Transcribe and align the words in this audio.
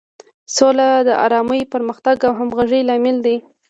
سوله 0.55 0.89
د 1.07 1.09
ارامۍ، 1.25 1.61
پرمختګ 1.73 2.17
او 2.27 2.33
همغږۍ 2.39 2.81
لامل 2.89 3.17
ده. 3.25 3.35